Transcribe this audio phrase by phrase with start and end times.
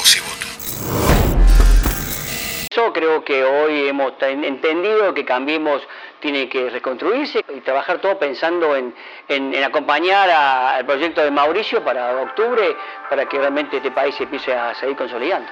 [0.00, 0.46] Voz y voto.
[2.74, 5.82] Yo creo que hoy hemos ten- entendido que Cambiemos
[6.20, 8.94] tiene que reconstruirse y trabajar todo pensando en,
[9.28, 12.74] en- en acompañar a- al proyecto de Mauricio para octubre,
[13.10, 15.48] para que realmente este país se empiece a seguir consolidando.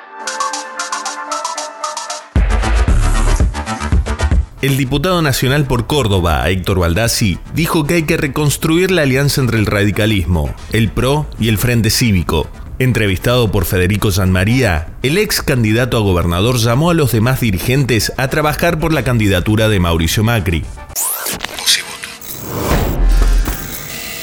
[4.62, 9.58] El diputado nacional por Córdoba, Héctor Baldassi, dijo que hay que reconstruir la alianza entre
[9.58, 12.48] el radicalismo, el PRO y el Frente Cívico.
[12.80, 18.28] Entrevistado por Federico Sanmaría, el ex candidato a gobernador llamó a los demás dirigentes a
[18.28, 20.64] trabajar por la candidatura de Mauricio Macri.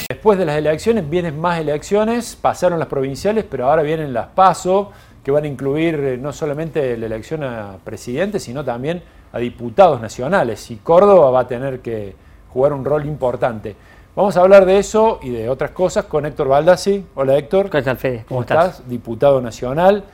[0.08, 4.90] Después de las elecciones vienen más elecciones, pasaron las provinciales, pero ahora vienen las PASO,
[5.22, 9.04] que van a incluir eh, no solamente la elección a presidente, sino también
[9.34, 10.72] a diputados nacionales.
[10.72, 12.16] Y Córdoba va a tener que
[12.54, 13.76] jugar un rol importante.
[14.16, 17.04] Vamos a hablar de eso y de otras cosas con Héctor Baldassi.
[17.16, 17.70] Hola Héctor.
[17.70, 18.24] ¿Qué tal, Fede?
[18.26, 18.88] ¿Cómo estás?
[18.88, 20.06] Diputado nacional,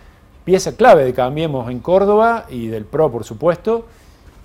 [0.44, 3.86] pieza clave de Cambiemos en Córdoba y del PRO, por supuesto.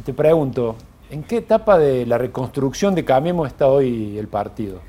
[0.05, 0.77] Te pregunto,
[1.09, 4.81] ¿en qué etapa de la reconstrucción de Cambiemos está hoy el partido?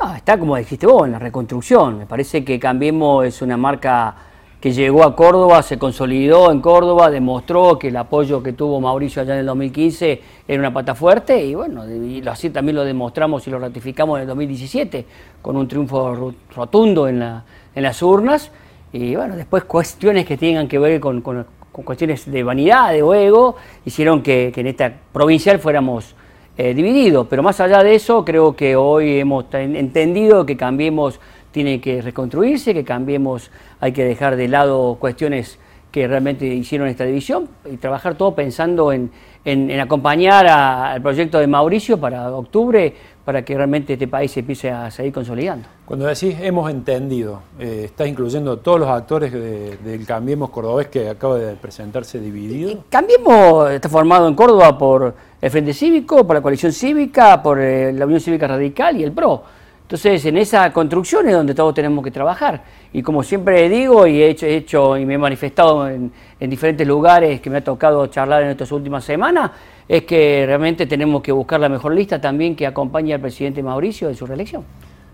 [0.00, 1.98] No, está como dijiste vos, en la reconstrucción.
[1.98, 4.14] Me parece que Cambiemos es una marca
[4.60, 9.22] que llegó a Córdoba, se consolidó en Córdoba, demostró que el apoyo que tuvo Mauricio
[9.22, 13.46] allá en el 2015 era una pata fuerte y bueno, y así también lo demostramos
[13.46, 15.06] y lo ratificamos en el 2017
[15.40, 18.50] con un triunfo ro- rotundo en, la- en las urnas.
[18.92, 21.22] Y bueno, después cuestiones que tengan que ver con,
[21.70, 26.16] cuestiones de vanidad, de ego, hicieron que en esta provincial fuéramos
[26.58, 27.26] eh, divididos.
[27.30, 31.20] Pero más allá de eso, creo que hoy hemos ten- entendido que Cambiemos
[31.52, 35.58] tiene que reconstruirse, que Cambiemos hay que dejar de lado cuestiones
[35.90, 39.10] que realmente hicieron esta división y trabajar todo pensando en,
[39.50, 44.30] en- en acompañar a- al proyecto de Mauricio para octubre, para que realmente este país
[44.30, 45.66] se empiece a seguir consolidando.
[45.84, 51.08] Cuando decís hemos entendido, eh, ¿estás incluyendo todos los actores de- del Cambiemos Cordobés que
[51.10, 52.84] acaba de presentarse dividido?
[52.88, 57.92] Cambiemos está formado en Córdoba por el Frente Cívico, por la Coalición Cívica, por eh,
[57.92, 59.42] la Unión Cívica Radical y el PRO.
[59.82, 62.62] Entonces, en esa construcción es donde todos tenemos que trabajar.
[62.92, 66.10] Y como siempre digo y he hecho, he hecho y me he manifestado en,
[66.40, 69.50] en diferentes lugares que me ha tocado charlar en estas últimas semanas,
[69.86, 74.08] es que realmente tenemos que buscar la mejor lista también que acompañe al presidente Mauricio
[74.08, 74.64] en su reelección.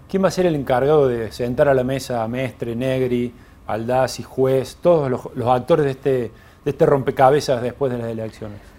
[0.09, 3.33] ¿Quién va a ser el encargado de sentar a la mesa a Mestre, Negri,
[3.67, 8.09] Aldaz y Juez, todos los, los actores de este, de este rompecabezas después de las
[8.09, 8.74] elecciones?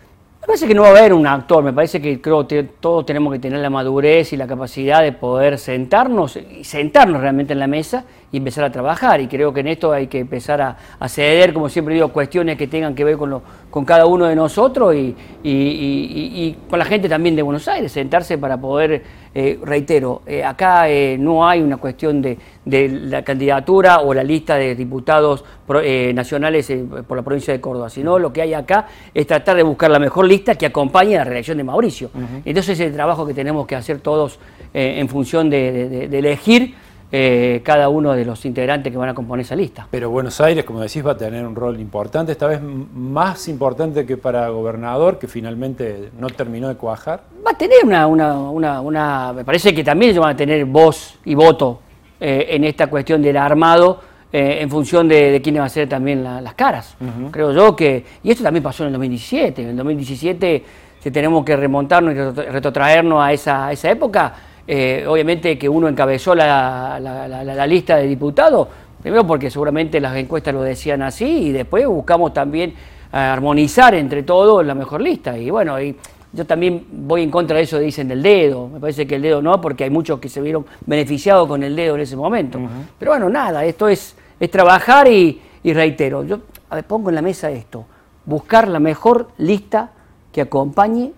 [0.46, 3.04] Me parece que no va a haber un actor, me parece que creo que todos
[3.04, 7.60] tenemos que tener la madurez y la capacidad de poder sentarnos y sentarnos realmente en
[7.60, 9.20] la mesa y empezar a trabajar.
[9.22, 12.68] Y creo que en esto hay que empezar a, ceder, como siempre digo, cuestiones que
[12.68, 13.42] tengan que ver con, lo-
[13.72, 18.56] con cada uno de nosotros y con la gente también de Buenos Aires, sentarse para
[18.56, 19.02] poder,
[19.38, 24.24] eh, reitero, eh, acá eh, no hay una cuestión de, de la candidatura o la
[24.24, 26.72] lista de diputados pro- eh, nacionales
[27.06, 30.00] por la provincia de Córdoba, sino lo que hay acá es tratar de buscar la
[30.00, 32.10] mejor lista que acompañe a la reelección de Mauricio.
[32.46, 34.40] Entonces es el trabajo que tenemos que hacer todos
[34.74, 36.76] en función de, de- de- de elegir
[37.18, 39.88] eh, cada uno de los integrantes que van a componer esa lista.
[39.90, 44.06] Pero Buenos Aires, como decís, va a tener un rol importante, esta vez más importante
[44.06, 47.22] que para gobernador, que finalmente no terminó de cuajar.
[47.46, 50.66] Va a tener una, una, una, una- me parece que también ellos van a tener
[50.66, 51.80] voz y voto
[52.20, 54.02] eh, en esta cuestión del armado
[54.34, 56.98] eh, en función de, de quiénes van a ser también la- las caras.
[57.32, 60.64] Creo yo que, y esto también pasó en el 2017, en el 2017
[61.00, 64.34] si tenemos que remontarnos y retro- retrotraernos a esa, a esa época,
[64.68, 68.68] eh, obviamente que uno encabezó la, la- la- la- la lista de diputados,
[69.02, 74.24] primero porque seguramente las encuestas lo decían así y después buscamos también eh, armonizar entre
[74.24, 75.38] todos la mejor lista.
[75.38, 75.96] Y bueno, y
[76.34, 78.68] yo también voy en contra de eso, dicen del dedo.
[78.68, 81.76] Me parece que el dedo no, porque hay muchos que se vieron beneficiados con el
[81.76, 82.60] dedo en ese momento.
[83.00, 86.40] Pero bueno, nada, esto es, es trabajar y, y reitero, yo
[86.70, 87.86] a ver, pongo en la mesa esto,
[88.26, 89.92] buscar la mejor lista
[90.34, 91.12] que acompañe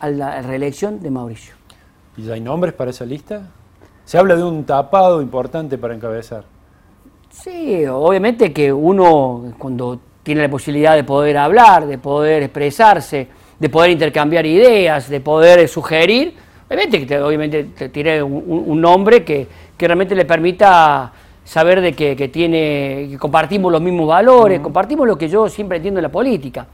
[0.00, 1.54] a la reelección de Mauricio.
[2.18, 3.42] ¿Y ya hay nombres para esa lista?
[4.04, 6.42] Se habla de un tapado importante para encabezar.
[7.30, 13.28] Sí, obviamente que uno cuando tiene la posibilidad de poder hablar, de poder expresarse,
[13.58, 16.34] de poder intercambiar ideas, de poder sugerir,
[16.66, 19.46] obviamente que te, obviamente te tiene un, nombre que,
[19.76, 21.12] que realmente le permita
[21.44, 25.76] saber de que, que tiene, que compartimos los mismos valores, compartimos lo que yo siempre
[25.76, 26.66] entiendo en la política.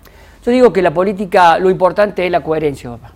[0.43, 3.13] Yo digo que la política, lo importante es la coherencia, papá.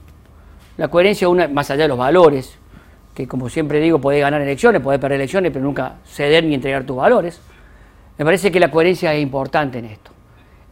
[0.79, 2.57] La coherencia, una, más allá de los valores,
[3.13, 6.85] que como siempre digo, podés ganar elecciones, podés perder elecciones, pero nunca ceder ni entregar
[6.85, 7.41] tus valores.
[8.17, 10.13] Me parece que la coherencia es importante en esto.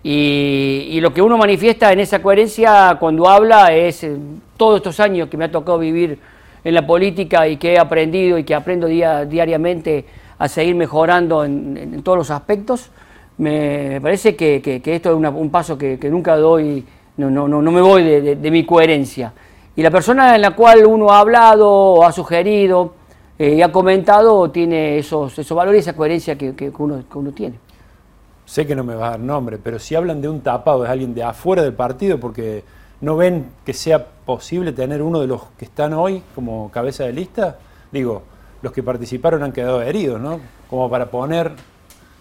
[0.05, 4.17] Y, lo que uno manifiesta en esa coherencia cuando habla es eh,
[4.57, 6.21] todos estos años que me ha tocado vivir
[6.63, 10.05] en la política y que he aprendido y que aprendo día, diariamente
[10.39, 12.91] a seguir mejorando en, todos los aspectos.
[13.39, 16.85] me parece que, esto es un paso que, nunca doy,
[17.17, 19.33] no, no, no, me voy de, mi coherencia.
[19.77, 22.95] Y la persona en la cual uno ha hablado, ha sugerido
[23.39, 27.59] eh, y ha comentado tiene esos, esos valores y esa coherencia que, uno, uno tiene.
[28.47, 30.91] Sé que no me va a dar nombre, pero si hablan de un tapado, es
[30.91, 32.65] alguien de afuera del partido, porque
[33.03, 37.13] no ven que sea posible tener uno de los que están hoy como cabeza de
[37.13, 37.59] lista.
[37.93, 38.23] Digo,
[38.63, 40.41] los que participaron han quedado heridos, ¿no?
[40.71, 41.53] Como para poner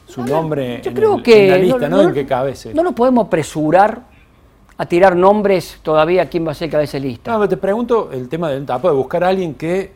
[0.07, 2.01] su nombre en, la lista, ¿no?
[2.01, 2.69] ¿En qué cabeza?
[2.73, 4.01] No nos podemos apresurar
[4.77, 7.37] a tirar nombres todavía quién va a ser cabeza de lista.
[7.37, 9.91] No, te pregunto el tema del tapado, de buscar a alguien que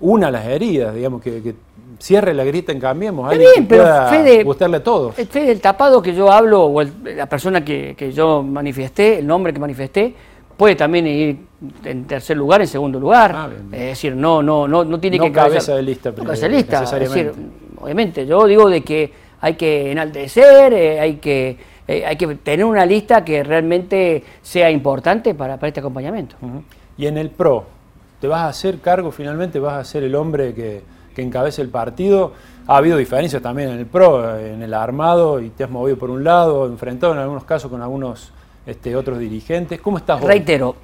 [0.00, 1.54] una las heridas, digamos, que,
[1.98, 5.18] cierre la grita en Cambiemos, alguien que pueda gustarle a todos.
[5.18, 9.52] El Fede, el tapado que yo hablo, o la persona que, yo manifesté, el nombre
[9.52, 10.14] que manifesté,
[10.56, 11.38] puede también ir
[11.84, 13.32] en tercer lugar, en segundo lugar.
[13.34, 16.56] Ah, es decir, no, no, no, no tiene que cabeza de lista, no cabeza de
[16.56, 16.82] lista.
[16.84, 17.32] Es decir,
[17.80, 21.56] obviamente, yo digo de que hay que enaltecer, eh, hay que
[21.88, 26.36] eh, hay que tener una lista que realmente sea importante para, este acompañamiento.
[26.98, 27.64] Y en el PRO,
[28.20, 29.58] ¿te vas a hacer cargo finalmente?
[29.58, 30.82] ¿Vas a ser el hombre que,
[31.14, 32.34] que encabece el partido?
[32.66, 36.10] Ha habido diferencias también en el PRO, en el armado, y te has movido por
[36.10, 38.32] un lado, enfrentado en algunos casos con algunos
[38.66, 39.80] este, otros dirigentes.
[39.80, 40.28] ¿Cómo estás hoy?
[40.28, 40.76] Reitero,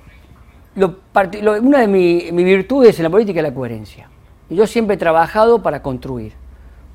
[0.74, 4.08] una de mis virtudes en la política es la coherencia.
[4.48, 6.32] Yo siempre he trabajado para construir.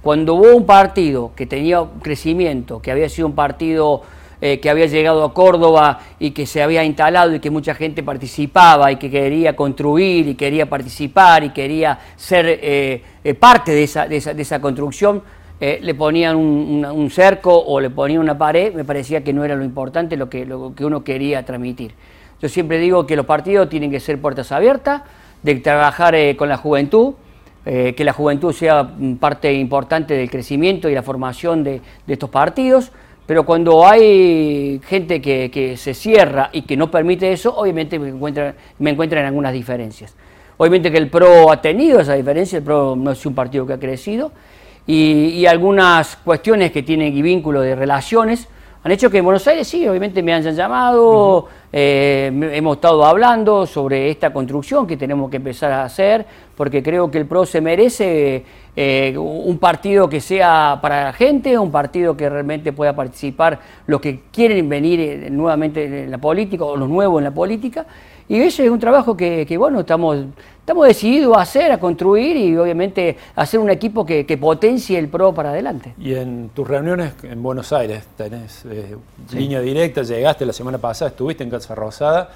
[0.01, 4.01] Cuando hubo un partido que tenía crecimiento, que había sido un partido
[4.42, 8.04] eh, que había llegado a Córdoba y que se había instalado y que mucha gente
[8.04, 13.84] participaba y que quería construir y quería participar y quería ser eh, eh, parte de
[13.84, 15.22] esa, de esa, construcción,
[15.60, 19.66] le ponían un, cerco o le ponían una pared, me parecía que no era lo
[19.66, 21.92] importante lo que, lo que uno quería transmitir.
[22.42, 25.02] Yo siempre digo que los partidos tienen que ser puertas abiertas,
[25.44, 27.16] de trabajar con la juventud,
[27.65, 28.89] eh, que la juventud sea
[29.19, 32.91] parte importante del crecimiento y la formación de, estos partidos,
[33.25, 38.56] pero cuando hay gente que, se cierra y que no permite eso, obviamente me encuentran,
[38.79, 40.15] me encuentran en algunas diferencias.
[40.57, 43.73] Obviamente que el PRO ha tenido esa diferencia, el PRO no es un partido que
[43.73, 44.31] ha crecido,
[44.88, 48.47] y, y algunas cuestiones que tienen vínculo de relaciones,
[48.83, 53.68] han hecho que en Buenos Aires sí, obviamente me han llamado, eh, hemos estado hablando
[53.68, 56.25] sobre esta construcción que tenemos que empezar a hacer,
[56.57, 58.44] porque creo que el PRO se merece
[58.75, 64.01] eh, un partido que sea para la gente, un partido que realmente pueda participar los
[64.01, 67.86] que quieren venir eh, nuevamente en la política o los nuevos en la política.
[68.30, 70.16] Y ese es un trabajo que, bueno, estamos,
[70.60, 75.34] estamos decididos a hacer, a construir y obviamente hacer un equipo que, potencie el PRO
[75.34, 75.96] para adelante.
[75.98, 78.96] Y en tus reuniones en Buenos Aires, tenés eh,
[79.34, 82.30] línea directa, llegaste la semana pasada, estuviste en Casa Rosada.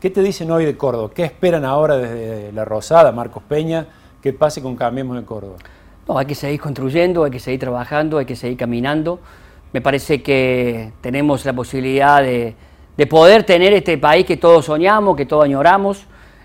[0.00, 1.10] ¿Qué te dicen hoy de Córdoba?
[1.12, 3.88] ¿Qué esperan ahora desde La Rosada, Marcos Peña?
[4.22, 5.56] ¿Qué pase con Cambiemos de Córdoba?
[6.06, 9.18] No, hay que seguir construyendo, hay que seguir trabajando, hay que seguir caminando.
[9.72, 12.54] Me parece que tenemos la posibilidad de
[12.96, 16.04] de poder tener este país que todos soñamos, que todos añoramos.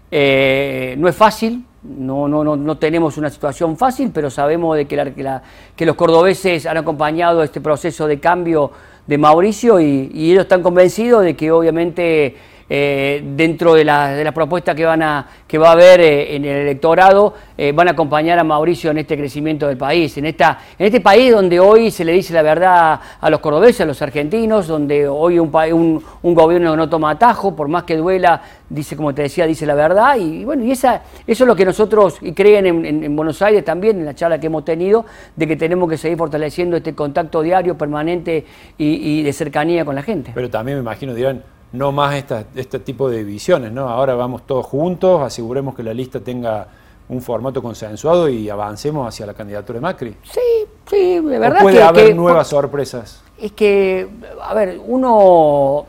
[0.10, 5.42] Eh, no es fácil, no, no, no, tenemos una situación fácil, pero sabemos de que,
[5.76, 8.72] que, los cordobeses han acompañado este proceso de cambio
[9.06, 12.36] de Mauricio y, y ellos están convencidos de que obviamente
[12.70, 16.44] eh, dentro de la, de propuesta que, van a, que va a haber eh, en
[16.46, 20.60] el electorado, eh, van a acompañar a Mauricio en este crecimiento del país, en, esta,
[20.78, 24.02] en este país donde hoy se le dice la verdad a los cordobeses, a los
[24.02, 28.96] argentinos, donde hoy un, un, un gobierno no toma atajo, por más que duela, dice,
[28.96, 32.18] como te decía, dice la verdad, y, bueno, y esa, eso es lo que nosotros
[32.22, 35.90] y creen en, Buenos Aires también, en la charla que hemos tenido, de que tenemos
[35.90, 38.46] que seguir fortaleciendo este contacto diario, permanente
[38.78, 40.32] y, y de cercanía con la gente.
[40.36, 42.16] Pero también me imagino, dirán, no más
[42.56, 43.90] este tipo de divisiones, ¿no?
[43.90, 46.68] Ahora vamos todos juntos, aseguremos que la lista tenga
[47.10, 50.16] un formato consensuado y avancemos hacia la candidatura de Macri.
[50.24, 50.40] Sí,
[50.86, 51.62] sí, de verdad.
[51.62, 53.24] puede haber nuevas sorpresas.
[53.38, 54.08] Es que,
[54.42, 55.86] a ver, uno.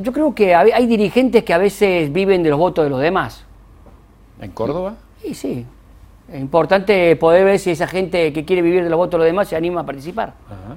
[0.00, 3.44] yo creo que hay dirigentes que a veces viven de los votos de los demás.
[4.40, 4.94] ¿En Córdoba?
[5.22, 5.66] Sí, sí.
[6.30, 9.26] Es importante poder ver si esa gente que quiere vivir de los votos de los
[9.26, 10.34] demás se anima a participar.
[10.46, 10.76] Ajá.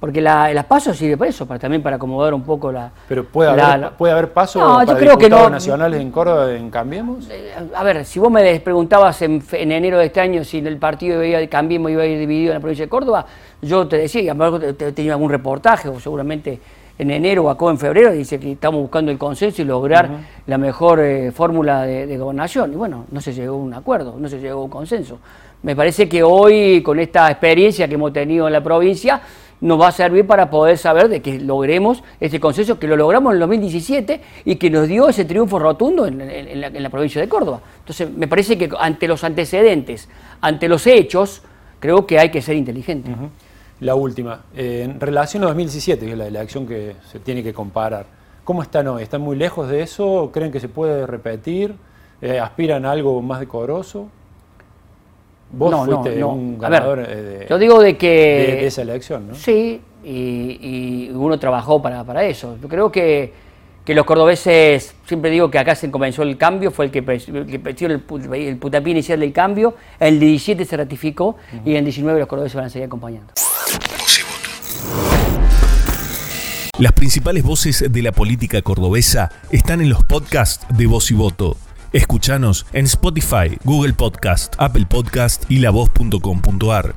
[0.00, 2.92] Porque la, el paso sirve para eso, para, también para acomodar un poco la...
[3.08, 6.70] Pero puede haber, ¿puede haber paso no, para creo que no, nacionales en Córdoba en
[6.70, 7.28] Cambiemos?
[7.28, 11.24] Eh, a ver, si vos me preguntabas en, enero de este año si el partido
[11.24, 13.26] iba, Cambiemos iba a ir dividido en la provincia de Córdoba,
[13.60, 16.60] yo te decía, a lo mejor tenía algún reportaje o seguramente
[16.96, 20.10] en enero o acá en febrero, dice que estamos buscando el consenso y lograr
[20.46, 22.72] la mejor eh, fórmula de, de, gobernación.
[22.72, 25.18] Y bueno, no se llegó a un acuerdo, no se llegó a un consenso.
[25.62, 29.20] Me parece que hoy, con esta experiencia que hemos tenido en la provincia,
[29.60, 33.32] nos va a servir para poder saber de que logremos ese consenso, que lo logramos
[33.32, 37.60] en el 2017 y que nos dio ese triunfo rotundo en, la, provincia de Córdoba.
[37.80, 40.08] Entonces, me parece que ante los antecedentes,
[40.40, 41.42] ante los hechos,
[41.80, 43.10] creo que hay que ser inteligente.
[43.80, 47.52] La última, eh, en relación a 2017, que es la elección que se tiene que
[47.52, 48.06] comparar,
[48.44, 49.02] ¿cómo están hoy?
[49.02, 50.30] ¿Están muy lejos de eso?
[50.32, 51.76] ¿Creen que se puede repetir?
[52.20, 54.08] Eh, ¿Aspiran a algo más decoroso?
[55.50, 56.28] Vos No, no, fuiste no.
[56.32, 58.08] un A ver, ganador eh, de, Yo digo de que...
[58.08, 59.34] de- de esa elección, ¿no?
[59.34, 60.08] Sí, y,
[60.60, 62.56] y uno trabajó para, para eso.
[62.60, 63.32] Yo creo que,
[63.84, 67.16] que los cordobeses, siempre digo que acá se comenzó el cambio, fue el que, pre-
[67.26, 68.02] el
[68.34, 72.54] el, putapié inicial del cambio, el 17 se ratificó y en el 19 los cordobeses
[72.56, 73.32] van a seguir acompañando.
[76.78, 81.56] Las principales voces de la política cordobesa están en los podcasts de Voz y Voto.
[81.92, 86.94] Escuchanos en Spotify, Google Podcast, Apple Podcast y lavoz.com.ar.